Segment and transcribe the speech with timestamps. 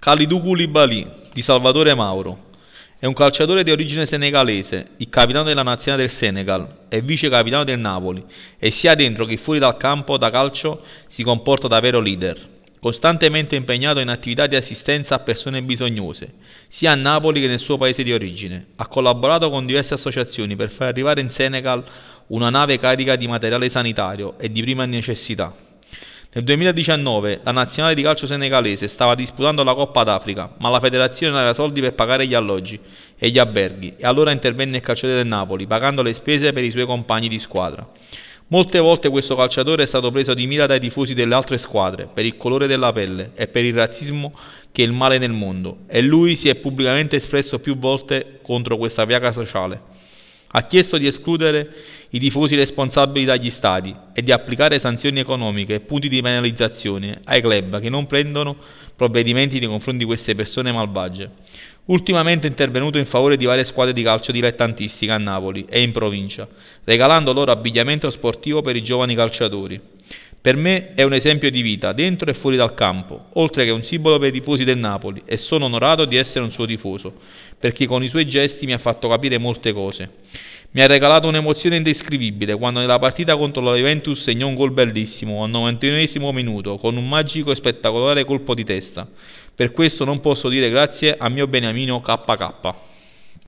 [0.00, 2.48] Khalidou Koulibaly di Salvatore Mauro
[2.98, 7.64] è un calciatore di origine senegalese, il capitano della nazionale del Senegal e vice capitano
[7.64, 8.24] del Napoli
[8.58, 12.38] e sia dentro che fuori dal campo da calcio si comporta da vero leader,
[12.80, 16.32] costantemente impegnato in attività di assistenza a persone bisognose,
[16.68, 18.68] sia a Napoli che nel suo paese di origine.
[18.76, 21.84] Ha collaborato con diverse associazioni per far arrivare in Senegal
[22.28, 25.68] una nave carica di materiale sanitario e di prima necessità.
[26.32, 31.32] Nel 2019 la nazionale di calcio senegalese stava disputando la Coppa d'Africa, ma la federazione
[31.32, 32.78] non aveva soldi per pagare gli alloggi
[33.18, 36.70] e gli alberghi e allora intervenne il calciatore del Napoli, pagando le spese per i
[36.70, 37.84] suoi compagni di squadra.
[38.46, 42.24] Molte volte questo calciatore è stato preso di mira dai tifosi delle altre squadre per
[42.24, 44.32] il colore della pelle e per il razzismo
[44.70, 48.76] che è il male nel mondo e lui si è pubblicamente espresso più volte contro
[48.76, 49.98] questa piaga sociale.
[50.52, 51.72] Ha chiesto di escludere
[52.10, 57.40] i tifosi responsabili dagli stadi e di applicare sanzioni economiche e punti di penalizzazione ai
[57.40, 58.56] club che non prendono
[58.96, 61.30] provvedimenti nei confronti di queste persone malvagie.
[61.86, 65.92] Ultimamente è intervenuto in favore di varie squadre di calcio dilettantistiche a Napoli e in
[65.92, 66.48] provincia,
[66.82, 69.80] regalando loro abbigliamento sportivo per i giovani calciatori.
[70.42, 73.82] Per me è un esempio di vita, dentro e fuori dal campo, oltre che un
[73.82, 77.12] simbolo per i tifosi del Napoli e sono onorato di essere un suo tifoso,
[77.58, 80.10] perché con i suoi gesti mi ha fatto capire molte cose.
[80.70, 85.44] Mi ha regalato un'emozione indescrivibile quando nella partita contro la Juventus segnò un gol bellissimo
[85.44, 89.06] al 91 minuto con un magico e spettacolare colpo di testa.
[89.54, 92.89] Per questo non posso dire grazie a mio beniamino KK.